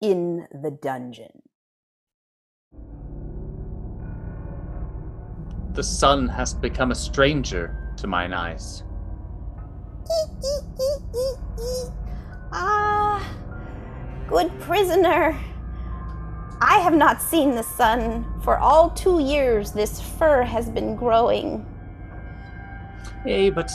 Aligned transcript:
in 0.00 0.46
the 0.62 0.70
dungeon. 0.70 1.42
The 5.72 5.82
sun 5.82 6.28
has 6.28 6.54
become 6.54 6.90
a 6.90 6.94
stranger 6.94 7.94
to 7.98 8.06
mine 8.06 8.32
eyes. 8.32 8.82
Ah, 12.50 13.22
good 14.26 14.50
prisoner. 14.58 15.38
I 16.62 16.78
have 16.78 16.94
not 16.94 17.20
seen 17.20 17.54
the 17.54 17.62
sun. 17.62 18.24
For 18.42 18.56
all 18.56 18.88
two 18.90 19.20
years, 19.20 19.72
this 19.72 20.00
fur 20.00 20.42
has 20.42 20.70
been 20.70 20.96
growing. 20.96 21.66
Yea, 23.26 23.50
but 23.50 23.70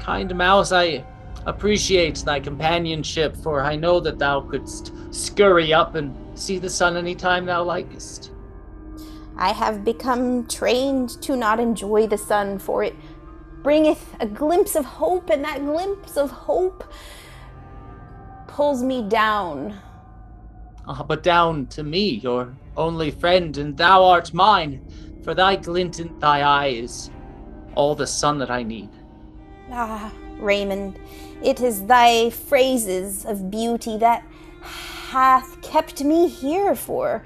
kind 0.00 0.34
mouse, 0.34 0.72
I 0.72 1.04
appreciate 1.46 2.16
thy 2.16 2.40
companionship, 2.40 3.36
for 3.36 3.62
I 3.62 3.76
know 3.76 4.00
that 4.00 4.18
thou 4.18 4.40
couldst 4.40 4.92
scurry 5.10 5.72
up 5.72 5.94
and 5.94 6.16
see 6.38 6.58
the 6.58 6.70
sun 6.70 6.96
any 6.96 7.14
time 7.14 7.46
thou 7.46 7.62
likest. 7.62 8.30
I 9.36 9.52
have 9.52 9.84
become 9.84 10.46
trained 10.46 11.20
to 11.22 11.36
not 11.36 11.58
enjoy 11.60 12.06
the 12.06 12.18
sun, 12.18 12.58
for 12.58 12.84
it 12.84 12.94
bringeth 13.62 14.14
a 14.20 14.26
glimpse 14.26 14.76
of 14.76 14.84
hope, 14.84 15.30
and 15.30 15.44
that 15.44 15.64
glimpse 15.64 16.16
of 16.16 16.30
hope 16.30 16.84
pulls 18.46 18.82
me 18.82 19.02
down. 19.08 19.76
Ah, 20.86 21.02
but 21.02 21.22
down 21.22 21.66
to 21.68 21.82
me, 21.82 22.10
your 22.10 22.54
only 22.76 23.10
friend, 23.10 23.56
and 23.56 23.76
thou 23.76 24.04
art 24.04 24.32
mine, 24.34 24.86
for 25.24 25.34
thy 25.34 25.56
glint 25.56 25.98
in 25.98 26.18
thy 26.20 26.42
eye 26.42 26.68
is 26.68 27.10
all 27.74 27.94
the 27.94 28.06
sun 28.06 28.38
that 28.38 28.50
I 28.50 28.62
need. 28.62 28.90
Ah, 29.72 30.12
Raymond, 30.38 31.00
it 31.44 31.60
is 31.60 31.84
thy 31.86 32.30
phrases 32.30 33.24
of 33.26 33.50
beauty 33.50 33.98
that 33.98 34.24
hath 35.10 35.60
kept 35.60 36.02
me 36.02 36.26
here, 36.26 36.74
for 36.74 37.22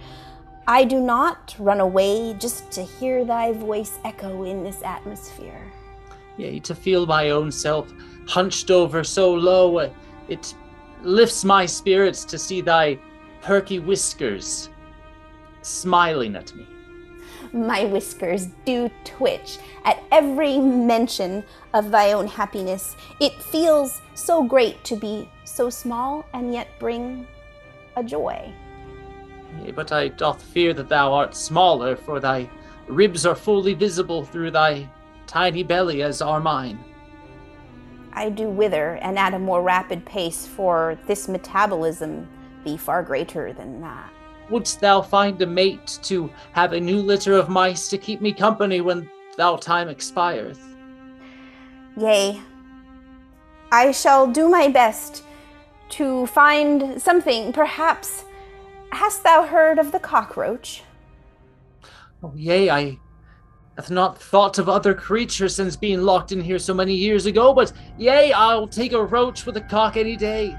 I 0.67 0.85
do 0.85 1.01
not 1.01 1.55
run 1.59 1.81
away 1.81 2.35
just 2.39 2.71
to 2.73 2.83
hear 2.83 3.25
thy 3.25 3.53
voice 3.53 3.99
echo 4.05 4.43
in 4.43 4.65
this 4.65 4.83
atmosphere. 4.83 5.73
Yea, 6.37 6.59
to 6.61 6.75
feel 6.75 7.07
my 7.07 7.31
own 7.31 7.51
self 7.51 7.93
hunched 8.27 8.71
over 8.71 9.03
so 9.03 9.33
low, 9.33 9.91
it 10.29 10.55
lifts 11.03 11.45
my 11.45 11.65
spirits 11.65 12.25
to 12.25 12.39
see 12.39 12.61
thy 12.61 12.99
perky 13.41 13.79
whiskers 13.79 14.69
smiling 15.63 16.37
at 16.37 16.55
me. 16.55 16.67
My 17.53 17.85
whiskers 17.85 18.47
do 18.65 18.91
twitch 19.05 19.59
at 19.85 20.03
every 20.13 20.59
mention 20.59 21.45
of 21.73 21.91
thy 21.91 22.13
own 22.13 22.27
happiness. 22.27 22.97
It 23.21 23.33
feels 23.43 24.01
so 24.15 24.43
great 24.43 24.85
to 24.85 24.97
be 24.97 25.29
so 25.45 25.71
small 25.71 26.27
and 26.33 26.53
yet 26.53 26.69
bring 26.79 27.27
a 27.97 28.05
joy. 28.05 28.53
Yea, 29.65 29.73
but 29.73 29.93
I 29.93 30.09
doth 30.09 30.43
fear 30.43 30.75
that 30.75 30.89
thou 30.89 31.13
art 31.13 31.35
smaller, 31.35 31.97
for 31.97 32.21
thy 32.21 32.49
ribs 32.87 33.25
are 33.25 33.35
fully 33.35 33.75
visible 33.75 34.25
through 34.25 34.51
thy 34.51 34.89
tiny 35.27 35.63
belly 35.63 36.03
as 36.03 36.23
are 36.23 36.41
mine. 36.41 36.79
I 38.13 38.31
do 38.31 38.49
wither 38.49 38.97
and 38.97 39.19
at 39.19 39.35
a 39.35 39.39
more 39.39 39.63
rapid 39.63 40.05
pace, 40.05 40.47
for 40.47 40.99
this 41.07 41.29
metabolism 41.29 42.29
be 42.65 42.77
far 42.77 43.03
greater 43.03 43.53
than 43.53 43.81
that. 43.81 44.11
Wouldst 44.51 44.81
thou 44.81 45.03
find 45.03 45.41
a 45.43 45.47
mate 45.47 45.99
to 46.05 46.31
have 46.53 46.73
a 46.73 46.81
new 46.81 46.99
litter 46.99 47.35
of 47.35 47.49
mice 47.49 47.89
to 47.89 47.99
keep 47.99 48.21
me 48.21 48.33
company 48.33 48.81
when 48.81 49.11
thou 49.37 49.57
time 49.57 49.89
expireth? 49.89 50.61
Yea, 51.97 52.41
I 53.71 53.93
shall 53.93 54.27
do 54.27 54.49
my 54.49 54.69
best 54.69 55.23
to 55.91 56.27
find 56.27 57.01
something, 57.01 57.53
perhaps. 57.53 58.25
Hast 58.93 59.23
thou 59.23 59.47
heard 59.47 59.79
of 59.79 59.93
the 59.93 59.99
cockroach? 59.99 60.83
Oh, 62.23 62.33
yea, 62.35 62.71
I 62.71 62.99
have 63.77 63.91
not 63.91 64.21
thought 64.21 64.59
of 64.59 64.69
other 64.69 64.95
creatures 64.95 65.55
since 65.55 65.77
being 65.77 66.03
locked 66.03 66.33
in 66.33 66.41
here 66.41 66.59
so 66.59 66.75
many 66.75 66.95
years 66.95 67.27
ago, 67.27 67.53
but 67.53 67.73
yea, 67.97 68.33
I'll 68.33 68.67
take 68.67 68.93
a 68.93 69.05
roach 69.05 69.47
with 69.47 69.57
a 69.57 69.61
cock 69.61 69.97
any 69.97 70.17
day. 70.17 70.57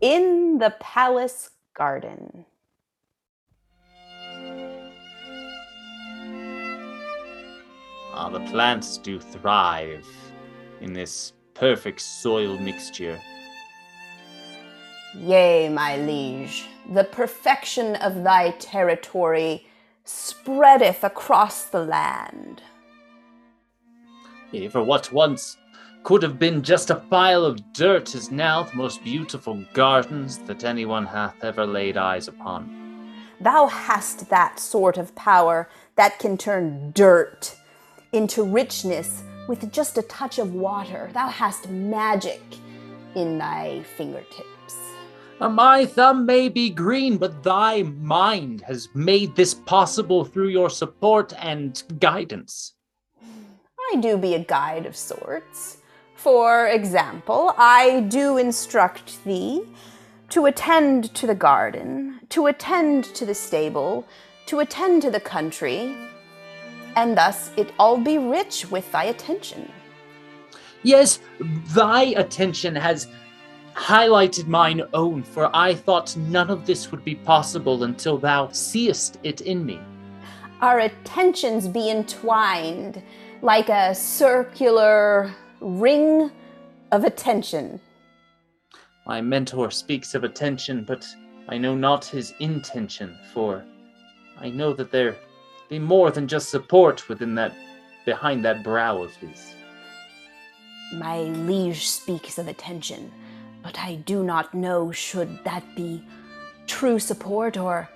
In 0.00 0.58
the 0.58 0.74
palace 0.78 1.50
garden. 1.74 2.44
Ah, 8.12 8.28
the 8.30 8.40
plants 8.50 8.98
do 8.98 9.18
thrive 9.18 10.06
in 10.80 10.92
this 10.92 11.32
perfect 11.54 12.00
soil 12.00 12.58
mixture. 12.58 13.18
Yea, 15.14 15.70
my 15.70 15.96
liege, 15.96 16.66
the 16.92 17.04
perfection 17.04 17.96
of 17.96 18.22
thy 18.22 18.50
territory 18.52 19.66
spreadeth 20.04 21.04
across 21.04 21.64
the 21.64 21.82
land. 21.82 22.62
Yea, 24.52 24.68
for 24.68 24.82
what 24.82 25.10
once 25.10 25.56
could 26.02 26.22
have 26.22 26.38
been 26.38 26.62
just 26.62 26.90
a 26.90 26.94
pile 26.94 27.44
of 27.44 27.72
dirt 27.72 28.14
is 28.14 28.30
now 28.30 28.62
the 28.62 28.76
most 28.76 29.02
beautiful 29.02 29.64
gardens 29.72 30.38
that 30.38 30.64
anyone 30.64 31.04
hath 31.06 31.42
ever 31.42 31.66
laid 31.66 31.96
eyes 31.96 32.28
upon. 32.28 33.12
Thou 33.40 33.66
hast 33.66 34.28
that 34.30 34.58
sort 34.58 34.96
of 34.96 35.14
power 35.14 35.68
that 35.96 36.18
can 36.18 36.38
turn 36.38 36.92
dirt 36.92 37.56
into 38.12 38.42
richness 38.42 39.22
with 39.48 39.70
just 39.72 39.98
a 39.98 40.02
touch 40.02 40.38
of 40.38 40.54
water. 40.54 41.10
Thou 41.12 41.28
hast 41.28 41.68
magic 41.68 42.42
in 43.14 43.38
thy 43.38 43.82
fingertips. 43.96 44.46
Uh, 45.40 45.48
My 45.48 45.84
thumb 45.84 46.24
may 46.24 46.48
be 46.48 46.70
green, 46.70 47.18
but 47.18 47.42
thy 47.42 47.82
mind 47.82 48.62
has 48.62 48.88
made 48.94 49.36
this 49.36 49.54
possible 49.54 50.24
through 50.24 50.48
your 50.48 50.70
support 50.70 51.32
and 51.38 51.82
guidance. 51.98 52.74
I 53.92 53.96
do 53.96 54.16
be 54.16 54.34
a 54.34 54.44
guide 54.44 54.86
of 54.86 54.96
sorts. 54.96 55.78
For 56.16 56.66
example, 56.66 57.54
I 57.56 58.00
do 58.08 58.38
instruct 58.38 59.22
thee 59.24 59.62
to 60.30 60.46
attend 60.46 61.14
to 61.14 61.26
the 61.26 61.34
garden, 61.34 62.20
to 62.30 62.46
attend 62.46 63.04
to 63.14 63.26
the 63.26 63.34
stable, 63.34 64.06
to 64.46 64.60
attend 64.60 65.02
to 65.02 65.10
the 65.10 65.20
country, 65.20 65.94
and 66.96 67.16
thus 67.16 67.50
it 67.56 67.72
all 67.78 67.98
be 67.98 68.18
rich 68.18 68.70
with 68.70 68.90
thy 68.90 69.04
attention. 69.04 69.70
Yes, 70.82 71.20
thy 71.74 72.04
attention 72.16 72.74
has 72.74 73.08
highlighted 73.74 74.46
mine 74.46 74.82
own, 74.94 75.22
for 75.22 75.50
I 75.54 75.74
thought 75.74 76.16
none 76.16 76.50
of 76.50 76.64
this 76.64 76.90
would 76.90 77.04
be 77.04 77.14
possible 77.14 77.84
until 77.84 78.16
thou 78.16 78.48
seest 78.48 79.18
it 79.22 79.42
in 79.42 79.66
me. 79.66 79.78
Our 80.62 80.80
attentions 80.80 81.68
be 81.68 81.90
entwined 81.90 83.02
like 83.42 83.68
a 83.68 83.94
circular 83.94 85.34
ring 85.66 86.30
of 86.92 87.02
attention. 87.02 87.80
My 89.04 89.20
mentor 89.20 89.72
speaks 89.72 90.14
of 90.14 90.22
attention, 90.22 90.84
but 90.84 91.04
I 91.48 91.58
know 91.58 91.74
not 91.74 92.04
his 92.04 92.34
intention, 92.38 93.18
for 93.34 93.64
I 94.38 94.48
know 94.48 94.72
that 94.74 94.92
there 94.92 95.16
be 95.68 95.80
more 95.80 96.12
than 96.12 96.28
just 96.28 96.50
support 96.50 97.08
within 97.08 97.34
that 97.34 97.52
behind 98.04 98.44
that 98.44 98.62
brow 98.62 99.02
of 99.02 99.12
his. 99.16 99.54
My 100.92 101.22
liege 101.22 101.88
speaks 101.88 102.38
of 102.38 102.46
attention, 102.46 103.10
but 103.60 103.76
I 103.80 103.96
do 103.96 104.22
not 104.22 104.54
know 104.54 104.92
should 104.92 105.42
that 105.42 105.64
be 105.74 106.00
true 106.68 107.00
support 107.00 107.56
or 107.56 107.88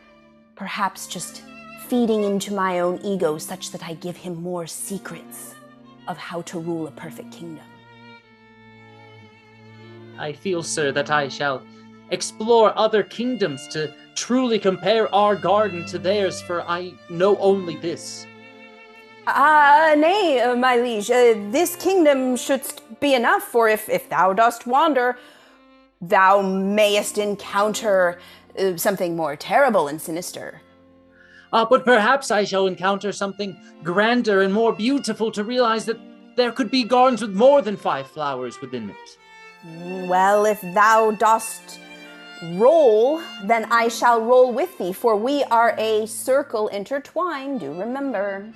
perhaps 0.56 1.06
just 1.06 1.42
feeding 1.86 2.25
into 2.25 2.53
my 2.53 2.80
own 2.80 2.98
ego 3.04 3.38
such 3.38 3.70
that 3.70 3.84
I 3.84 3.94
give 3.94 4.16
him 4.16 4.34
more 4.34 4.66
secrets 4.66 5.54
of 6.09 6.16
how 6.16 6.43
to 6.43 6.59
rule 6.59 6.87
a 6.87 6.91
perfect 6.91 7.33
kingdom. 7.33 7.65
I 10.19 10.33
feel, 10.33 10.63
sir, 10.63 10.92
that 10.92 11.10
I 11.10 11.28
shall 11.28 11.63
explore 12.10 12.77
other 12.77 13.03
kingdoms 13.03 13.66
to 13.69 13.95
truly 14.15 14.59
compare 14.59 15.13
our 15.15 15.34
garden 15.34 15.86
to 15.86 15.98
theirs, 15.98 16.42
for 16.42 16.63
I 16.63 16.92
know 17.09 17.36
only 17.39 17.77
this. 17.77 18.27
Ah, 19.27 19.95
nay, 19.97 20.41
uh, 20.41 20.57
my 20.57 20.77
liege, 20.77 21.10
uh, 21.10 21.34
this 21.51 21.77
kingdom 21.77 22.36
shouldst 22.36 22.83
be 23.01 23.15
enough, 23.15 23.42
for 23.42 23.69
if, 23.69 23.89
if 23.89 24.09
thou 24.09 24.33
dost 24.33 24.66
wander, 24.66 25.19
thou 26.01 26.42
mayest 26.42 27.16
encounter 27.19 28.19
uh, 28.59 28.77
something 28.77 29.16
more 29.16 29.36
terrible 29.36 29.89
and 29.89 30.01
sinister. 30.01 30.60
Ah, 31.52 31.64
but 31.64 31.84
perhaps 31.84 32.30
I 32.30 32.44
shall 32.44 32.66
encounter 32.66 33.12
something 33.12 33.56
grander 33.82 34.42
and 34.42 34.54
more 34.54 34.72
beautiful 34.72 35.32
to 35.32 35.42
realize 35.42 35.84
that 35.86 35.98
there 36.36 36.52
could 36.52 36.70
be 36.70 36.84
gardens 36.84 37.22
with 37.22 37.34
more 37.34 37.60
than 37.60 37.76
five 37.76 38.06
flowers 38.06 38.60
within 38.60 38.91
it. 38.91 40.08
Well, 40.08 40.47
if 40.47 40.60
thou 40.60 41.10
dost 41.10 41.80
roll, 42.54 43.20
then 43.44 43.66
I 43.70 43.88
shall 43.88 44.20
roll 44.20 44.52
with 44.52 44.76
thee, 44.78 44.92
for 44.92 45.16
we 45.16 45.42
are 45.44 45.74
a 45.76 46.06
circle 46.06 46.68
intertwined, 46.68 47.60
do 47.60 47.72
remember. 47.72 48.52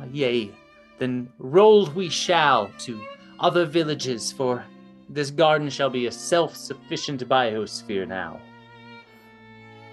Ah, 0.00 0.06
yea, 0.12 0.50
then 0.98 1.30
roll 1.38 1.86
we 1.90 2.08
shall 2.08 2.70
to 2.80 3.00
other 3.40 3.64
villages, 3.64 4.32
for 4.32 4.64
this 5.08 5.30
garden 5.30 5.70
shall 5.70 5.90
be 5.90 6.06
a 6.06 6.12
self 6.12 6.56
sufficient 6.56 7.26
biosphere 7.28 8.06
now. 8.06 8.40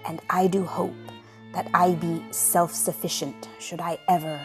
And 0.04 0.20
I 0.28 0.48
do 0.48 0.64
hope 0.64 0.94
that 1.52 1.68
I 1.74 1.92
be 1.92 2.22
self 2.30 2.74
sufficient 2.74 3.48
should 3.58 3.80
I 3.80 3.98
ever 4.08 4.40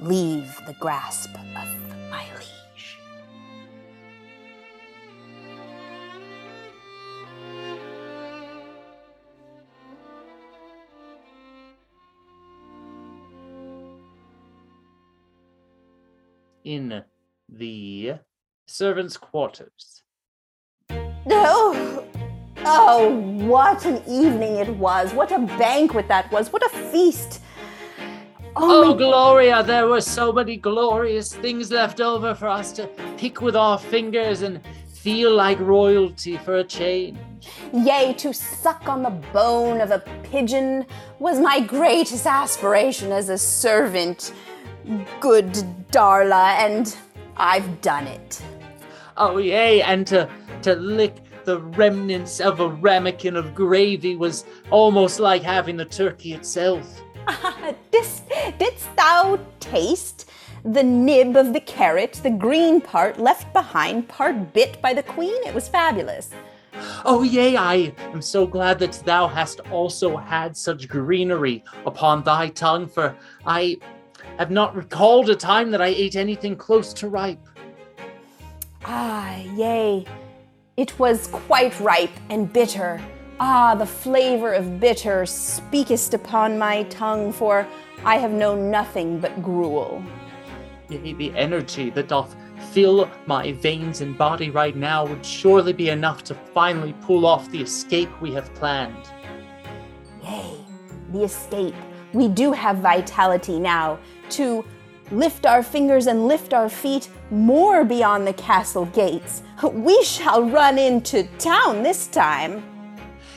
leave 0.00 0.60
the 0.66 0.74
grasp 0.74 1.30
of 1.34 1.46
my 2.10 2.24
liege. 2.38 2.98
In 16.64 17.04
the 17.48 18.14
servants' 18.66 19.16
quarters. 19.16 20.02
Oh, 21.28 21.55
oh, 22.66 23.10
what 23.46 23.84
an 23.84 24.02
evening 24.08 24.56
it 24.56 24.68
was! 24.76 25.12
What 25.12 25.32
a 25.32 25.38
banquet 25.38 26.08
that 26.08 26.30
was! 26.32 26.52
What 26.52 26.64
a 26.64 26.68
feast! 26.68 27.40
Oh, 28.58 28.84
oh, 28.84 28.90
my- 28.92 28.96
Gloria, 28.96 29.62
there 29.62 29.86
were 29.86 30.00
so 30.00 30.32
many 30.32 30.56
glorious 30.56 31.34
things 31.34 31.70
left 31.70 32.00
over 32.00 32.34
for 32.34 32.48
us 32.48 32.72
to 32.72 32.86
pick 33.16 33.40
with 33.40 33.54
our 33.54 33.78
fingers 33.78 34.42
and 34.42 34.60
feel 34.88 35.34
like 35.34 35.60
royalty 35.60 36.36
for 36.38 36.56
a 36.56 36.64
change. 36.64 37.18
Yea, 37.72 38.14
to 38.14 38.32
suck 38.32 38.88
on 38.88 39.02
the 39.02 39.10
bone 39.32 39.80
of 39.80 39.90
a 39.90 40.00
pigeon 40.24 40.86
was 41.18 41.38
my 41.38 41.60
greatest 41.60 42.26
aspiration 42.26 43.12
as 43.12 43.28
a 43.28 43.38
servant, 43.38 44.32
good 45.20 45.52
Darla, 45.92 46.56
and 46.58 46.96
I've 47.36 47.80
done 47.82 48.06
it. 48.06 48.42
Oh, 49.16 49.38
yay, 49.38 49.82
and 49.82 50.06
to, 50.08 50.28
to 50.62 50.74
lick 50.74 51.14
the 51.46 51.60
remnants 51.60 52.40
of 52.40 52.60
a 52.60 52.68
ramekin 52.68 53.36
of 53.36 53.54
gravy 53.54 54.16
was 54.16 54.44
almost 54.70 55.20
like 55.20 55.42
having 55.42 55.76
the 55.76 55.84
turkey 55.84 56.34
itself. 56.34 57.02
This, 57.90 58.22
didst 58.58 58.94
thou 58.96 59.38
taste 59.58 60.30
the 60.64 60.82
nib 60.82 61.36
of 61.36 61.52
the 61.52 61.60
carrot, 61.60 62.20
the 62.22 62.30
green 62.30 62.80
part 62.80 63.18
left 63.18 63.52
behind, 63.52 64.08
part 64.08 64.52
bit 64.52 64.82
by 64.82 64.92
the 64.92 65.02
queen? 65.02 65.40
It 65.46 65.54
was 65.54 65.68
fabulous. 65.68 66.30
Oh, 67.04 67.22
yea, 67.22 67.56
I 67.56 67.94
am 68.12 68.20
so 68.20 68.46
glad 68.46 68.78
that 68.80 69.02
thou 69.06 69.28
hast 69.28 69.60
also 69.70 70.16
had 70.16 70.56
such 70.56 70.88
greenery 70.88 71.64
upon 71.86 72.22
thy 72.22 72.48
tongue, 72.48 72.86
for 72.86 73.16
I 73.46 73.78
have 74.38 74.50
not 74.50 74.76
recalled 74.76 75.30
a 75.30 75.36
time 75.36 75.70
that 75.70 75.80
I 75.80 75.88
ate 75.88 76.16
anything 76.16 76.56
close 76.56 76.92
to 76.94 77.08
ripe. 77.08 77.48
Ah, 78.84 79.36
yea, 79.54 80.04
it 80.76 80.98
was 80.98 81.28
quite 81.28 81.78
ripe 81.80 82.10
and 82.28 82.52
bitter. 82.52 83.00
Ah, 83.40 83.74
the 83.74 83.86
flavor 83.86 84.52
of 84.52 84.78
bitter 84.78 85.24
speakest 85.24 86.12
upon 86.12 86.58
my 86.58 86.82
tongue, 86.84 87.32
for 87.32 87.66
I 88.04 88.18
have 88.18 88.30
known 88.30 88.70
nothing 88.70 89.18
but 89.18 89.42
gruel. 89.42 90.02
Yea, 90.90 91.14
the 91.14 91.34
energy 91.34 91.90
that 91.90 92.08
doth 92.08 92.36
fill 92.72 93.10
my 93.26 93.52
veins 93.52 94.02
and 94.02 94.16
body 94.16 94.50
right 94.50 94.76
now 94.76 95.06
would 95.06 95.24
surely 95.24 95.72
be 95.72 95.88
enough 95.88 96.22
to 96.24 96.34
finally 96.34 96.94
pull 97.02 97.26
off 97.26 97.50
the 97.50 97.60
escape 97.60 98.10
we 98.20 98.32
have 98.32 98.52
planned. 98.54 99.10
Yea, 100.22 100.58
the 101.12 101.24
escape. 101.24 101.74
We 102.12 102.28
do 102.28 102.52
have 102.52 102.78
vitality 102.78 103.58
now 103.58 103.98
to 104.30 104.64
lift 105.10 105.46
our 105.46 105.62
fingers 105.62 106.06
and 106.06 106.26
lift 106.26 106.52
our 106.52 106.68
feet 106.68 107.08
more 107.30 107.84
beyond 107.84 108.26
the 108.26 108.32
castle 108.32 108.86
gates. 108.86 109.42
We 109.72 110.02
shall 110.02 110.48
run 110.48 110.78
into 110.78 111.24
town 111.38 111.82
this 111.82 112.06
time. 112.06 112.62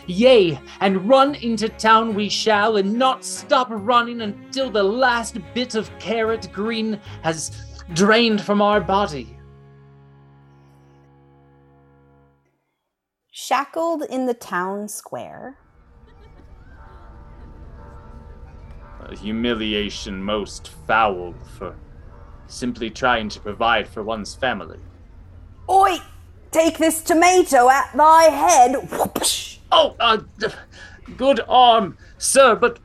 Yea, 0.07 0.59
and 0.79 1.07
run 1.07 1.35
into 1.35 1.69
town 1.69 2.15
we 2.15 2.29
shall, 2.29 2.77
and 2.77 2.93
not 2.93 3.23
stop 3.23 3.67
running 3.69 4.21
until 4.21 4.71
the 4.71 4.81
last 4.81 5.37
bit 5.53 5.75
of 5.75 5.91
carrot 5.99 6.49
green 6.51 6.99
has 7.21 7.51
drained 7.93 8.41
from 8.41 8.59
our 8.61 8.81
body. 8.81 9.37
Shackled 13.31 14.03
in 14.09 14.25
the 14.25 14.33
town 14.33 14.87
square, 14.87 15.57
A 19.01 19.15
humiliation 19.15 20.21
most 20.23 20.69
foul 20.85 21.33
for 21.57 21.75
simply 22.47 22.89
trying 22.89 23.29
to 23.29 23.39
provide 23.39 23.87
for 23.87 24.03
one's 24.03 24.35
family. 24.35 24.79
Oi! 25.69 25.99
Take 26.51 26.79
this 26.79 27.01
tomato 27.01 27.69
at 27.69 27.95
thy 27.95 28.23
head. 28.23 28.75
Whoopsh. 28.75 29.59
Oh, 29.71 29.95
uh, 29.99 30.17
good 31.15 31.41
arm, 31.47 31.97
sir, 32.17 32.55
but 32.55 32.79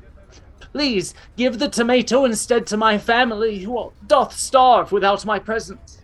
please 0.61 1.15
give 1.37 1.59
the 1.59 1.69
tomato 1.69 2.25
instead 2.25 2.67
to 2.67 2.77
my 2.77 2.99
family, 2.99 3.61
who 3.61 3.93
doth 4.07 4.37
starve 4.37 4.93
without 4.93 5.25
my 5.25 5.39
presence. 5.39 5.99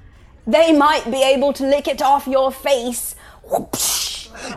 They 0.47 0.73
might 0.73 1.11
be 1.11 1.23
able 1.23 1.53
to 1.53 1.65
lick 1.65 1.87
it 1.87 2.01
off 2.01 2.27
your 2.27 2.51
face. 2.51 3.15
Whoopsh. 3.47 4.00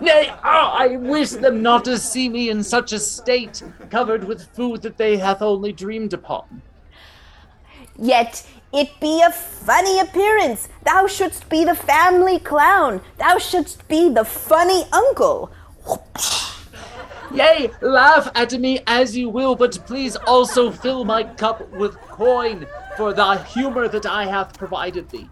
Nay, 0.01 0.29
ah, 0.43 0.75
I 0.77 0.97
wish 0.97 1.31
them 1.31 1.61
not 1.61 1.85
to 1.85 1.97
see 1.97 2.29
me 2.29 2.49
in 2.49 2.63
such 2.63 2.93
a 2.93 2.99
state, 2.99 3.63
covered 3.89 4.23
with 4.23 4.47
food 4.55 4.81
that 4.81 4.97
they 4.97 5.17
hath 5.17 5.41
only 5.41 5.71
dreamed 5.71 6.13
upon. 6.13 6.61
Yet 7.97 8.45
it 8.73 8.89
be 8.99 9.21
a 9.21 9.31
funny 9.31 9.99
appearance. 9.99 10.67
Thou 10.83 11.07
shouldst 11.07 11.47
be 11.49 11.63
the 11.63 11.75
family 11.75 12.39
clown. 12.39 13.01
Thou 13.17 13.37
shouldst 13.37 13.87
be 13.87 14.09
the 14.09 14.25
funny 14.25 14.85
uncle. 14.91 15.51
Yea, 17.33 17.71
laugh 17.81 18.29
at 18.35 18.53
me 18.53 18.79
as 18.85 19.15
you 19.17 19.29
will, 19.29 19.55
but 19.55 19.79
please 19.85 20.15
also 20.27 20.71
fill 20.71 21.03
my 21.03 21.23
cup 21.23 21.67
with 21.71 21.99
coin 22.01 22.67
for 22.95 23.13
the 23.13 23.37
humor 23.43 23.87
that 23.87 24.05
I 24.05 24.25
hath 24.25 24.57
provided 24.57 25.09
thee. 25.09 25.29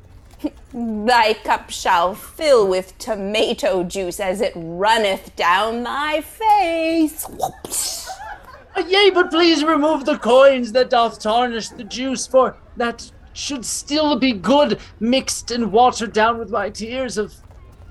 Thy 0.74 1.34
cup 1.34 1.70
shall 1.70 2.16
fill 2.16 2.68
with 2.68 2.98
tomato 2.98 3.84
juice 3.84 4.20
as 4.20 4.42
it 4.42 4.54
runneth 4.56 5.36
down 5.36 5.84
thy 5.84 6.22
face. 6.22 7.28
Uh, 8.76 8.84
Yea, 8.88 9.10
but 9.10 9.30
please 9.30 9.64
remove 9.64 10.06
the 10.06 10.18
coins 10.18 10.72
that 10.72 10.90
doth 10.90 11.20
tarnish 11.20 11.70
the 11.70 11.84
juice, 11.84 12.26
for 12.26 12.56
that 12.78 13.12
should 13.34 13.66
still 13.66 14.16
be 14.18 14.32
good, 14.32 14.80
mixed 15.00 15.52
and 15.52 15.72
watered 15.72 16.14
down 16.14 16.38
with 16.38 16.50
my 16.50 16.70
tears 16.70 17.18
of 17.18 17.34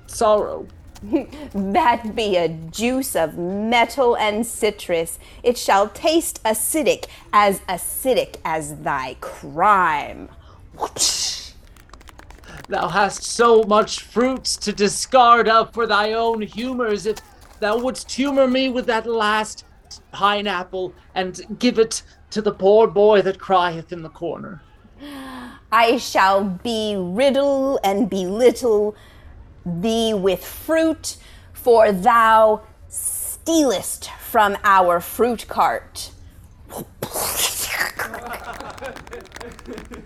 sorrow. 0.07 0.67
That 1.53 2.15
be 2.15 2.37
a 2.37 2.47
juice 2.47 3.15
of 3.15 3.37
metal 3.37 4.15
and 4.15 4.45
citrus. 4.45 5.17
It 5.41 5.57
shall 5.57 5.89
taste 5.89 6.43
acidic, 6.43 7.05
as 7.33 7.59
acidic 7.61 8.35
as 8.45 8.77
thy 8.77 9.15
crime. 9.19 10.29
Thou 12.67 12.87
hast 12.87 13.23
so 13.23 13.63
much 13.63 14.01
fruits 14.01 14.55
to 14.57 14.71
discard 14.71 15.47
up 15.47 15.73
for 15.73 15.85
thy 15.85 16.13
own 16.13 16.41
humors. 16.41 17.05
If 17.05 17.17
thou 17.59 17.77
wouldst 17.77 18.11
humor 18.11 18.47
me 18.47 18.69
with 18.69 18.85
that 18.87 19.05
last 19.05 19.65
pineapple 20.11 20.93
and 21.15 21.41
give 21.59 21.79
it 21.79 22.03
to 22.31 22.41
the 22.41 22.53
poor 22.53 22.87
boy 22.87 23.21
that 23.21 23.39
crieth 23.39 23.91
in 23.91 24.03
the 24.03 24.09
corner. 24.09 24.61
I 25.71 25.97
shall 25.97 26.43
be 26.43 26.95
riddle 26.97 27.79
and 27.83 28.09
belittle 28.09 28.95
thee 29.65 30.13
with 30.13 30.43
fruit, 30.43 31.17
for 31.53 31.91
thou 31.91 32.61
stealest 32.87 34.09
from 34.11 34.57
our 34.63 34.99
fruit 34.99 35.47
cart. 35.47 36.11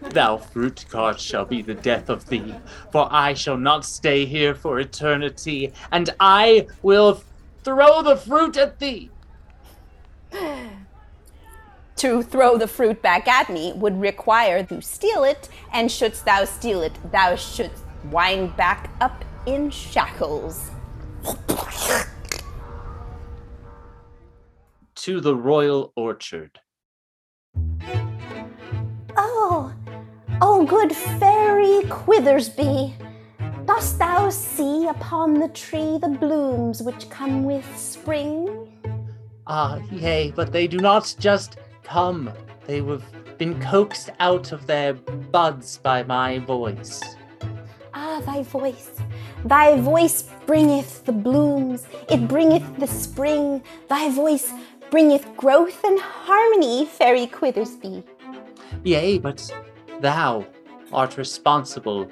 Thou 0.01 0.37
fruit 0.37 0.85
god 0.89 1.19
shall 1.19 1.45
be 1.45 1.61
the 1.61 1.73
death 1.73 2.09
of 2.09 2.27
thee, 2.27 2.55
for 2.91 3.07
I 3.11 3.33
shall 3.33 3.57
not 3.57 3.85
stay 3.85 4.25
here 4.25 4.55
for 4.55 4.79
eternity, 4.79 5.73
and 5.91 6.09
I 6.19 6.67
will 6.81 7.23
throw 7.63 8.01
the 8.01 8.15
fruit 8.15 8.57
at 8.57 8.79
thee. 8.79 9.09
To 11.97 12.21
throw 12.21 12.57
the 12.57 12.67
fruit 12.67 13.01
back 13.01 13.27
at 13.27 13.49
me 13.49 13.73
would 13.73 13.99
require 13.99 14.63
to 14.63 14.81
steal 14.81 15.23
it, 15.23 15.49
and 15.71 15.91
shouldst 15.91 16.25
thou 16.25 16.45
steal 16.45 16.81
it, 16.81 16.93
thou 17.11 17.35
shouldst 17.35 17.83
wind 18.11 18.55
back 18.57 18.89
up 18.99 19.23
in 19.45 19.69
shackles. 19.69 20.71
To 24.95 25.21
the 25.21 25.35
royal 25.35 25.93
orchard. 25.95 26.59
Oh, 29.17 29.73
oh, 30.41 30.65
good 30.65 30.93
fairy 30.95 31.81
Quithersby, 31.89 32.93
dost 33.65 33.99
thou 33.99 34.29
see 34.29 34.87
upon 34.87 35.35
the 35.35 35.47
tree 35.49 35.97
the 36.01 36.09
blooms 36.19 36.81
which 36.81 37.09
come 37.09 37.43
with 37.45 37.65
spring? 37.77 38.71
Ah, 39.47 39.79
yea, 39.91 40.31
but 40.35 40.51
they 40.51 40.67
do 40.67 40.77
not 40.77 41.15
just 41.19 41.57
come. 41.83 42.31
They 42.65 42.81
have 42.81 43.03
been 43.37 43.59
coaxed 43.61 44.09
out 44.19 44.51
of 44.51 44.65
their 44.65 44.93
buds 44.93 45.77
by 45.77 46.03
my 46.03 46.39
voice. 46.39 47.01
Ah, 47.93 48.05
Ah, 48.17 48.21
thy 48.21 48.43
voice. 48.43 48.91
Thy 49.43 49.79
voice 49.79 50.23
bringeth 50.45 51.03
the 51.05 51.11
blooms, 51.11 51.85
it 52.09 52.27
bringeth 52.27 52.63
the 52.79 52.87
spring. 52.87 53.61
Thy 53.89 54.09
voice 54.09 54.51
bringeth 54.89 55.25
growth 55.35 55.83
and 55.83 55.99
harmony, 55.99 56.85
fairy 56.85 57.27
Quithersby. 57.27 58.03
Yea, 58.85 59.17
but 59.17 59.51
thou 59.99 60.45
art 60.93 61.17
responsible, 61.17 62.07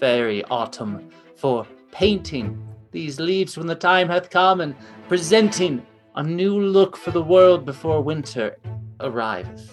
fairy 0.00 0.42
autumn, 0.44 1.10
for 1.36 1.66
painting 1.90 2.66
these 2.92 3.20
leaves 3.20 3.58
when 3.58 3.66
the 3.66 3.74
time 3.74 4.08
hath 4.08 4.30
come 4.30 4.62
and 4.62 4.74
presenting 5.06 5.84
a 6.14 6.22
new 6.22 6.58
look 6.58 6.96
for 6.96 7.10
the 7.10 7.22
world 7.22 7.66
before 7.66 8.00
winter 8.02 8.56
arriveth. 9.00 9.68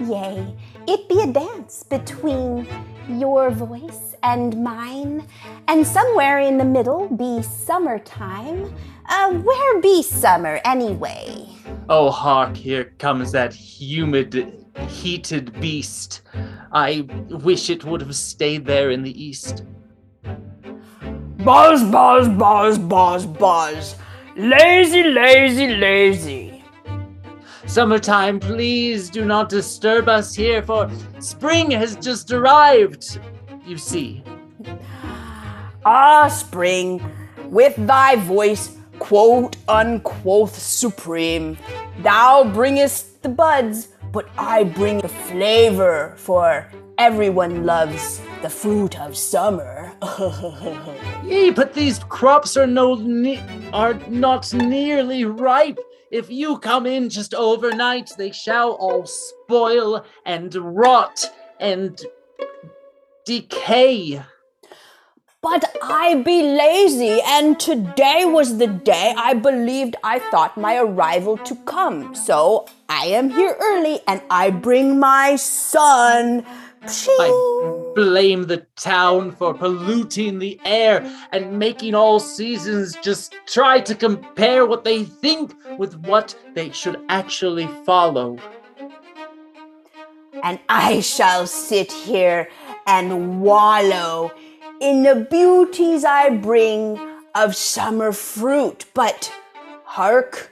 Yea, 0.00 0.52
it 0.88 1.08
be 1.08 1.20
a 1.20 1.32
dance 1.32 1.84
between 1.84 2.66
your 3.08 3.50
voice 3.50 4.16
and 4.24 4.60
mine, 4.64 5.24
and 5.68 5.86
somewhere 5.86 6.40
in 6.40 6.58
the 6.58 6.64
middle 6.64 7.08
be 7.08 7.40
summertime. 7.40 8.74
Uh, 9.08 9.30
where 9.34 9.80
be 9.80 10.02
summer 10.02 10.60
anyway? 10.64 11.46
Oh, 11.88 12.10
hark, 12.10 12.56
here 12.56 12.92
comes 12.98 13.30
that 13.32 13.52
humid, 13.52 14.59
heated 14.88 15.58
beast. 15.60 16.22
I 16.72 17.06
wish 17.28 17.70
it 17.70 17.84
would 17.84 18.00
have 18.00 18.14
stayed 18.14 18.64
there 18.64 18.90
in 18.90 19.02
the 19.02 19.22
east. 19.22 19.64
Buzz, 21.44 21.82
buzz, 21.90 22.28
buzz, 22.28 22.78
buzz, 22.78 23.26
buzz. 23.26 23.96
Lazy, 24.36 25.02
lazy, 25.02 25.68
lazy. 25.68 26.64
Summertime, 27.66 28.40
please 28.40 29.08
do 29.10 29.24
not 29.24 29.48
disturb 29.48 30.08
us 30.08 30.34
here, 30.34 30.62
for 30.62 30.90
spring 31.20 31.70
has 31.70 31.96
just 31.96 32.32
arrived, 32.32 33.20
you 33.64 33.78
see. 33.78 34.24
Ah, 35.84 36.28
spring, 36.28 37.00
with 37.44 37.74
thy 37.86 38.16
voice, 38.16 38.76
quote 38.98 39.56
unquote 39.68 40.50
supreme, 40.50 41.56
thou 42.02 42.44
bringest 42.52 43.22
the 43.22 43.28
buds, 43.28 43.88
but 44.12 44.28
I 44.38 44.64
bring 44.64 44.98
the 44.98 45.08
flavor, 45.08 46.14
for 46.16 46.66
everyone 46.98 47.64
loves 47.64 48.20
the 48.42 48.50
fruit 48.50 48.98
of 49.00 49.16
summer. 49.16 49.92
Yea, 51.24 51.50
but 51.50 51.74
these 51.74 51.98
crops 52.00 52.56
are 52.56 52.66
no 52.66 52.94
ne- 52.94 53.70
are 53.72 53.94
not 54.08 54.52
nearly 54.52 55.24
ripe. 55.24 55.78
If 56.10 56.30
you 56.30 56.58
come 56.58 56.86
in 56.86 57.08
just 57.08 57.34
overnight, 57.34 58.10
they 58.18 58.32
shall 58.32 58.72
all 58.72 59.06
spoil 59.06 60.04
and 60.26 60.54
rot 60.54 61.24
and 61.60 62.00
decay. 63.24 64.22
But 65.42 65.64
I 65.82 66.16
be 66.16 66.42
lazy, 66.42 67.18
and 67.24 67.58
today 67.58 68.26
was 68.26 68.58
the 68.58 68.66
day 68.66 69.14
I 69.16 69.32
believed 69.32 69.96
I 70.04 70.18
thought 70.18 70.58
my 70.58 70.76
arrival 70.76 71.38
to 71.38 71.54
come. 71.64 72.14
So 72.14 72.66
I 72.90 73.06
am 73.06 73.30
here 73.30 73.56
early, 73.58 74.00
and 74.06 74.20
I 74.28 74.50
bring 74.50 74.98
my 74.98 75.36
son. 75.36 76.44
I 76.82 77.92
blame 77.94 78.48
the 78.48 78.66
town 78.76 79.32
for 79.32 79.54
polluting 79.54 80.40
the 80.40 80.60
air 80.66 81.10
and 81.32 81.58
making 81.58 81.94
all 81.94 82.20
seasons 82.20 82.94
just 82.96 83.34
try 83.46 83.80
to 83.80 83.94
compare 83.94 84.66
what 84.66 84.84
they 84.84 85.04
think 85.04 85.54
with 85.78 85.94
what 86.00 86.36
they 86.52 86.70
should 86.70 87.00
actually 87.08 87.66
follow. 87.86 88.36
And 90.42 90.60
I 90.68 91.00
shall 91.00 91.46
sit 91.46 91.90
here 91.90 92.50
and 92.86 93.40
wallow 93.40 94.32
in 94.80 95.02
the 95.02 95.26
beauties 95.30 96.04
I 96.04 96.30
bring 96.30 96.98
of 97.34 97.54
summer 97.54 98.12
fruit. 98.12 98.86
But 98.94 99.32
hark, 99.84 100.50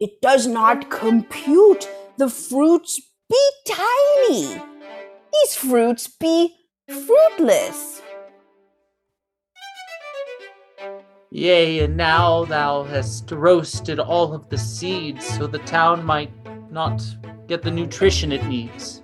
it 0.00 0.20
does 0.20 0.46
not 0.46 0.90
compute. 0.90 1.88
The 2.16 2.28
fruits 2.28 3.00
be 3.28 3.50
tiny. 3.66 4.62
These 5.32 5.54
fruits 5.56 6.08
be 6.08 6.54
fruitless. 6.88 8.02
Yea, 11.30 11.80
and 11.80 11.96
now 11.96 12.44
thou 12.44 12.84
hast 12.84 13.28
roasted 13.32 13.98
all 13.98 14.32
of 14.32 14.48
the 14.50 14.58
seeds 14.58 15.26
so 15.26 15.48
the 15.48 15.58
town 15.60 16.04
might 16.04 16.30
not 16.70 17.02
get 17.48 17.62
the 17.62 17.70
nutrition 17.70 18.30
it 18.30 18.44
needs. 18.46 19.02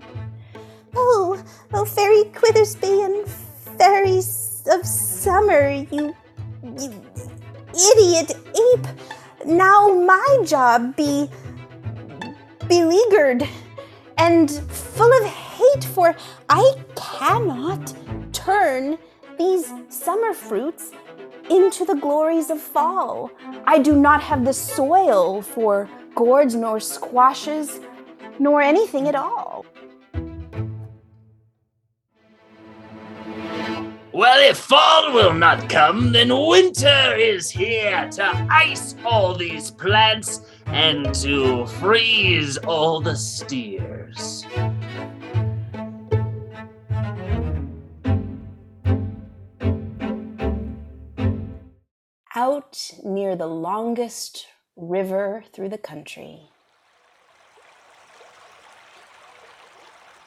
Oh, 0.94 1.42
oh, 1.72 1.84
Fairy 1.84 2.24
Quithersby 2.32 3.04
and 3.04 3.28
Fairies 3.80 4.62
of 4.70 4.84
Summer, 4.84 5.70
you, 5.70 6.14
you 6.62 7.02
idiot 7.92 8.32
ape. 8.74 8.86
Now 9.46 9.88
my 9.88 10.42
job 10.44 10.94
be 10.96 11.30
beleaguered 12.68 13.48
and 14.18 14.50
full 14.50 15.10
of 15.10 15.24
hate, 15.24 15.84
for 15.84 16.14
I 16.50 16.74
cannot 16.94 17.94
turn 18.34 18.98
these 19.38 19.72
summer 19.88 20.34
fruits 20.34 20.92
into 21.48 21.86
the 21.86 21.94
glories 21.94 22.50
of 22.50 22.60
fall. 22.60 23.30
I 23.66 23.78
do 23.78 23.98
not 23.98 24.20
have 24.20 24.44
the 24.44 24.52
soil 24.52 25.40
for 25.40 25.88
gourds 26.14 26.54
nor 26.54 26.80
squashes 26.80 27.80
nor 28.38 28.60
anything 28.60 29.08
at 29.08 29.14
all. 29.14 29.64
Well, 34.12 34.40
if 34.40 34.58
fall 34.58 35.12
will 35.14 35.34
not 35.34 35.68
come, 35.68 36.10
then 36.10 36.36
winter 36.36 37.14
is 37.14 37.48
here 37.48 38.08
to 38.10 38.46
ice 38.50 38.96
all 39.04 39.36
these 39.36 39.70
plants 39.70 40.40
and 40.66 41.14
to 41.14 41.64
freeze 41.66 42.56
all 42.58 43.00
the 43.00 43.14
steers. 43.14 44.44
Out 52.34 52.90
near 53.04 53.36
the 53.36 53.46
longest 53.46 54.48
river 54.74 55.44
through 55.52 55.68
the 55.68 55.78
country. 55.78 56.50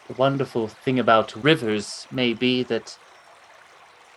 The 0.08 0.14
wonderful 0.14 0.70
thing 0.70 1.00
about 1.00 1.36
rivers 1.44 2.08
may 2.12 2.34
be 2.34 2.64
that 2.64 2.98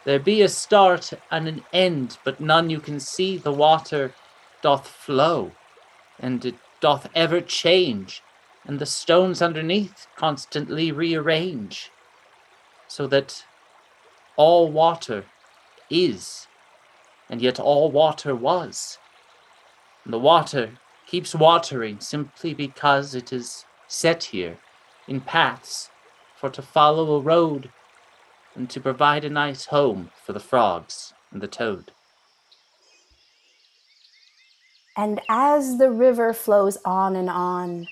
there 0.07 0.21
be 0.21 0.41
a 0.41 0.49
start 0.49 1.13
and 1.33 1.49
an 1.49 1.65
end, 1.73 2.17
but 2.23 2.39
none 2.39 2.71
you 2.71 2.79
can 2.79 3.01
see. 3.01 3.37
The 3.37 3.53
water 3.53 4.15
doth 4.63 4.87
flow, 4.87 5.51
and 6.21 6.45
it 6.45 6.55
doth 6.81 7.09
ever 7.13 7.41
change, 7.41 8.23
and 8.65 8.79
the 8.79 8.87
stones 8.87 9.43
underneath 9.43 10.07
constantly 10.15 10.93
rearrange, 10.93 11.91
so 12.87 13.09
that 13.09 13.45
all 14.37 14.71
water 14.71 15.25
is, 15.91 16.47
and 17.29 17.43
yet 17.43 17.59
all 17.59 17.91
water 17.91 18.33
was. 18.33 18.99
And 20.05 20.13
the 20.13 20.21
water 20.21 20.79
keeps 21.09 21.35
watering 21.35 21.99
simply 21.99 22.55
because 22.55 23.17
it 23.17 23.33
is 23.33 23.65
set 23.89 24.23
here 24.23 24.59
in 25.09 25.21
paths 25.21 25.91
for 26.37 26.49
to 26.51 26.63
follow 26.63 27.17
a 27.17 27.21
road 27.21 27.73
and 28.57 28.71
to 28.71 28.81
provide 28.81 29.25
a 29.25 29.31
nice 29.31 29.67
home 29.67 30.11
for 30.25 30.33
the 30.33 30.41
frogs 30.41 31.13
and 31.31 31.41
the 31.41 31.47
toad. 31.47 31.93
And 34.97 35.21
as 35.29 35.77
the 35.77 35.91
river 35.91 36.33
flows 36.33 36.79
on 36.85 37.17
and 37.17 37.29
on, 37.29 37.87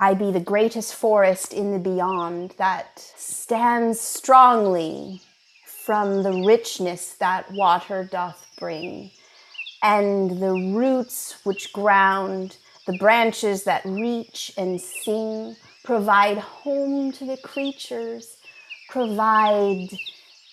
I 0.00 0.14
be 0.14 0.30
the 0.30 0.40
greatest 0.40 0.94
forest 0.94 1.52
in 1.52 1.72
the 1.72 1.78
beyond 1.78 2.54
that 2.56 2.98
stands 3.16 4.00
strongly 4.00 5.20
from 5.66 6.22
the 6.22 6.42
richness 6.44 7.14
that 7.14 7.50
water 7.52 8.08
doth 8.10 8.46
bring, 8.58 9.10
and 9.82 10.40
the 10.40 10.72
roots 10.74 11.44
which 11.44 11.72
ground, 11.72 12.56
the 12.86 12.96
branches 12.96 13.64
that 13.64 13.84
reach 13.84 14.52
and 14.56 14.80
sing, 14.80 15.56
provide 15.84 16.38
home 16.38 17.12
to 17.12 17.26
the 17.26 17.36
creatures, 17.38 18.37
provide 18.88 19.88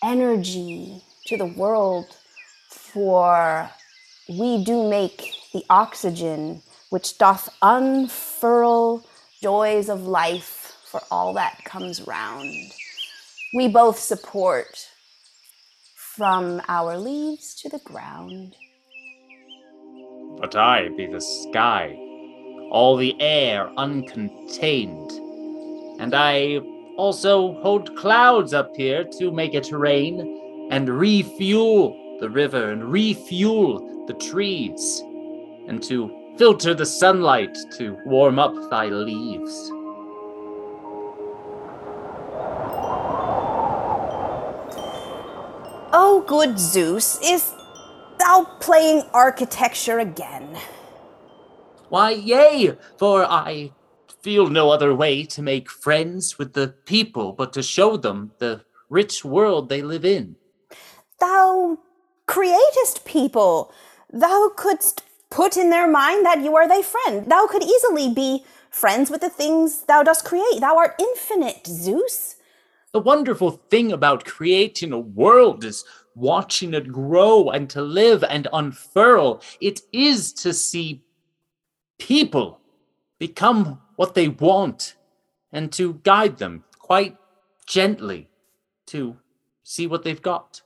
energy 0.04 1.02
to 1.28 1.38
the 1.38 1.46
world, 1.46 2.06
for 2.70 3.70
we 4.30 4.64
do 4.64 4.90
make 4.90 5.34
the 5.54 5.64
oxygen 5.70 6.62
which 6.90 7.18
doth 7.18 7.50
unfurl 7.62 9.06
joys 9.42 9.90
of 9.90 10.08
life 10.08 10.78
for 10.86 11.02
all 11.12 11.34
that 11.34 11.64
comes 11.66 12.06
round. 12.08 12.52
We 13.54 13.68
both 13.68 14.00
support 14.00 14.90
from 15.96 16.62
our 16.68 16.98
leaves 16.98 17.56
to 17.62 17.70
the 17.70 17.80
ground. 17.80 18.56
But 20.40 20.56
I 20.56 20.90
be 20.90 21.08
the 21.08 21.22
sky, 21.22 21.94
all 22.72 22.98
the 22.98 23.20
air 23.22 23.70
uncontained, 23.78 25.12
and 26.00 26.14
I 26.14 26.60
also 26.98 27.54
hold 27.62 27.96
clouds 27.96 28.54
up 28.54 28.76
here 28.76 29.04
to 29.20 29.32
make 29.32 29.54
it 29.54 29.72
rain, 29.72 30.70
and 30.72 30.90
refuel 30.90 31.96
the 32.20 32.30
river 32.30 32.72
and 32.72 32.92
refuel 32.92 34.06
the 34.08 34.14
trees 34.14 35.04
and 35.68 35.82
to 35.84 36.34
filter 36.38 36.74
the 36.74 36.86
sunlight 36.86 37.58
to 37.78 37.98
warm 38.06 38.40
up 38.40 38.54
thy 38.70 38.86
leaves. 38.88 39.72
Oh, 45.98 46.24
good 46.28 46.60
Zeus, 46.60 47.20
is 47.24 47.54
thou 48.20 48.46
playing 48.60 49.04
architecture 49.14 50.00
again? 50.00 50.58
Why, 51.90 52.12
yea, 52.12 52.76
for 52.98 53.24
I 53.24 53.72
feel 54.26 54.48
no 54.48 54.72
other 54.72 54.96
way 54.96 55.24
to 55.24 55.40
make 55.40 55.70
friends 55.70 56.40
with 56.40 56.54
the 56.54 56.70
people 56.86 57.32
but 57.32 57.54
to 57.54 57.62
show 57.62 57.96
them 57.96 58.32
the 58.40 58.60
rich 58.90 59.24
world 59.24 59.70
they 59.70 59.84
live 59.84 60.04
in. 60.04 60.36
Thou 61.20 61.78
createst 62.26 63.06
people. 63.06 63.72
Thou 64.12 64.50
couldst 64.58 65.04
put 65.30 65.58
in 65.58 65.70
their 65.70 65.88
mind 65.88 66.26
that 66.26 66.42
you 66.42 66.56
are 66.56 66.68
thy 66.68 66.82
friend. 66.82 67.30
Thou 67.30 67.46
could 67.46 67.62
easily 67.62 68.12
be 68.12 68.44
friends 68.72 69.12
with 69.12 69.22
the 69.22 69.30
things 69.30 69.84
thou 69.84 70.02
dost 70.02 70.26
create. 70.26 70.60
Thou 70.60 70.76
art 70.76 70.96
infinite, 71.00 71.68
Zeus. 71.68 72.38
The 72.94 73.02
wonderful 73.02 73.52
thing 73.70 73.92
about 73.92 74.26
creating 74.26 74.92
a 74.92 74.98
world 74.98 75.64
is 75.64 75.86
watching 76.16 76.74
it 76.74 76.92
grow 76.92 77.52
and 77.52 77.70
to 77.70 77.84
live 77.84 78.24
and 78.24 78.48
unfurl. 78.52 79.44
It 79.62 79.82
is 79.94 80.34
to 80.42 80.52
see 80.52 81.04
people 82.00 82.60
become 83.20 83.82
what 83.96 84.14
they 84.16 84.28
want 84.28 84.96
and 85.52 85.72
to 85.74 85.96
guide 86.04 86.38
them 86.38 86.64
quite 86.80 87.18
gently 87.66 88.30
to 88.88 89.18
see 89.64 89.88
what 89.88 90.04
they've 90.04 90.22
got. 90.22 90.62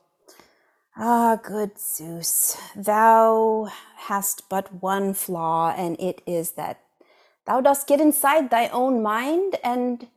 Ah, 0.96 1.38
good 1.42 1.78
Zeus, 1.78 2.56
thou 2.76 3.70
hast 3.96 4.48
but 4.48 4.82
one 4.82 5.14
flaw, 5.14 5.72
and 5.76 5.98
it 6.00 6.20
is 6.26 6.52
that 6.52 6.80
thou 7.46 7.60
dost 7.60 7.86
get 7.86 8.00
inside 8.00 8.50
thy 8.50 8.68
own 8.68 9.02
mind 9.02 9.56
and 9.64 10.08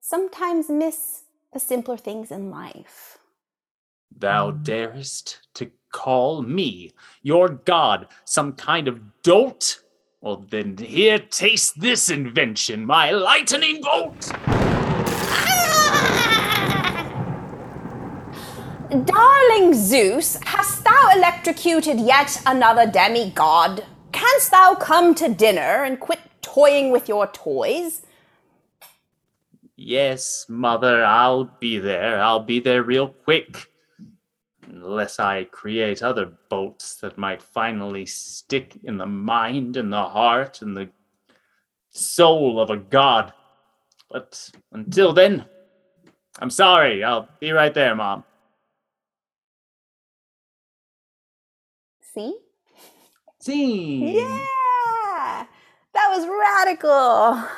sometimes 0.00 0.68
miss 0.68 1.22
the 1.52 1.60
simpler 1.60 1.96
things 1.96 2.30
in 2.30 2.50
life. 2.50 3.18
Thou 4.14 4.50
darest 4.50 5.40
to 5.54 5.70
call 5.92 6.42
me, 6.42 6.92
your 7.22 7.48
god, 7.48 8.08
some 8.24 8.52
kind 8.52 8.88
of 8.88 9.00
dolt? 9.22 9.80
Well, 10.22 10.46
then 10.50 10.78
here, 10.78 11.18
taste 11.18 11.78
this 11.78 12.08
invention, 12.08 12.86
my 12.86 13.10
lightning 13.10 13.82
bolt! 13.82 14.32
Darling 19.04 19.74
Zeus, 19.74 20.38
hast 20.44 20.84
thou 20.84 21.10
electrocuted 21.14 22.00
yet 22.00 22.40
another 22.46 22.90
demigod? 22.90 23.84
Canst 24.12 24.50
thou 24.50 24.74
come 24.74 25.14
to 25.16 25.28
dinner 25.28 25.84
and 25.84 26.00
quit 26.00 26.20
toying 26.40 26.90
with 26.90 27.08
your 27.08 27.26
toys? 27.26 28.02
Yes, 29.76 30.46
mother, 30.48 31.04
I'll 31.04 31.44
be 31.60 31.78
there. 31.78 32.22
I'll 32.22 32.40
be 32.40 32.60
there 32.60 32.82
real 32.82 33.08
quick. 33.08 33.66
Unless 34.82 35.18
I 35.18 35.44
create 35.44 36.02
other 36.02 36.26
bolts 36.50 36.96
that 36.96 37.16
might 37.16 37.40
finally 37.40 38.04
stick 38.04 38.78
in 38.84 38.98
the 38.98 39.06
mind 39.06 39.76
and 39.78 39.90
the 39.90 40.04
heart 40.04 40.60
and 40.60 40.76
the 40.76 40.90
soul 41.90 42.60
of 42.60 42.68
a 42.68 42.76
god. 42.76 43.32
But 44.10 44.50
until 44.72 45.14
then, 45.14 45.46
I'm 46.40 46.50
sorry. 46.50 47.02
I'll 47.02 47.28
be 47.40 47.52
right 47.52 47.72
there, 47.72 47.94
Mom. 47.94 48.22
See? 52.14 52.36
See? 53.40 54.16
Yeah! 54.18 55.46
That 55.94 56.10
was 56.10 56.26
radical. 56.28 56.90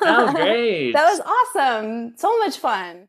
That 0.00 0.26
was 0.26 0.35
great. 0.35 0.92
that 0.92 1.11
was 1.11 1.20
awesome. 1.20 2.16
So 2.16 2.38
much 2.38 2.59
fun. 2.59 3.09